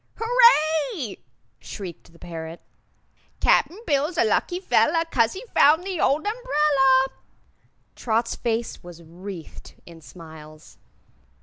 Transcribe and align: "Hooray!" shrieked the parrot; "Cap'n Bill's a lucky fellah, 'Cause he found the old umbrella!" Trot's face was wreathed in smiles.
"Hooray!" 0.15 1.17
shrieked 1.59 2.11
the 2.11 2.17
parrot; 2.17 2.59
"Cap'n 3.39 3.77
Bill's 3.85 4.17
a 4.17 4.23
lucky 4.23 4.59
fellah, 4.59 5.05
'Cause 5.11 5.33
he 5.33 5.45
found 5.53 5.83
the 5.83 6.01
old 6.01 6.25
umbrella!" 6.25 7.05
Trot's 7.95 8.33
face 8.35 8.81
was 8.81 9.03
wreathed 9.03 9.75
in 9.85 10.01
smiles. 10.01 10.79